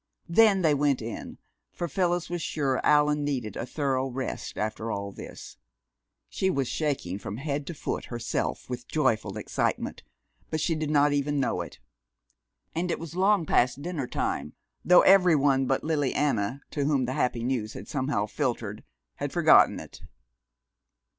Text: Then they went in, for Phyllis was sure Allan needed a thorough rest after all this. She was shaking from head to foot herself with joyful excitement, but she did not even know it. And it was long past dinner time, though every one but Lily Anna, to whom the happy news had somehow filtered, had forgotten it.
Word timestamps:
Then 0.27 0.63
they 0.63 0.73
went 0.73 0.99
in, 0.99 1.37
for 1.71 1.87
Phyllis 1.87 2.27
was 2.27 2.41
sure 2.41 2.83
Allan 2.83 3.23
needed 3.23 3.55
a 3.55 3.67
thorough 3.67 4.07
rest 4.07 4.57
after 4.57 4.89
all 4.91 5.11
this. 5.11 5.57
She 6.27 6.49
was 6.49 6.67
shaking 6.67 7.19
from 7.19 7.37
head 7.37 7.67
to 7.67 7.75
foot 7.75 8.05
herself 8.05 8.67
with 8.67 8.87
joyful 8.87 9.37
excitement, 9.37 10.01
but 10.49 10.59
she 10.59 10.73
did 10.73 10.89
not 10.89 11.13
even 11.13 11.39
know 11.39 11.61
it. 11.61 11.77
And 12.73 12.89
it 12.89 12.97
was 12.99 13.15
long 13.15 13.45
past 13.45 13.83
dinner 13.83 14.07
time, 14.07 14.53
though 14.83 15.01
every 15.01 15.35
one 15.35 15.67
but 15.67 15.83
Lily 15.83 16.15
Anna, 16.15 16.61
to 16.71 16.85
whom 16.85 17.05
the 17.05 17.13
happy 17.13 17.43
news 17.43 17.73
had 17.73 17.87
somehow 17.87 18.25
filtered, 18.25 18.83
had 19.17 19.31
forgotten 19.31 19.79
it. 19.79 20.01